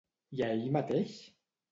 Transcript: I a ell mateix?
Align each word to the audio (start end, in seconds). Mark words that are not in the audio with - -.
I 0.37 0.39
a 0.45 0.47
ell 0.53 0.63
mateix? 0.77 1.13